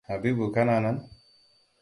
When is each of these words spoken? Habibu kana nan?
Habibu 0.07 0.45
kana 0.53 0.77
nan? 0.81 0.97